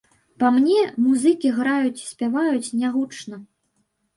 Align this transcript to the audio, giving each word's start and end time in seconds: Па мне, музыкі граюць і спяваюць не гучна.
Па 0.43 0.47
мне, 0.55 0.79
музыкі 1.09 1.51
граюць 1.57 2.01
і 2.07 2.07
спяваюць 2.13 2.73
не 2.81 2.87
гучна. 2.97 3.35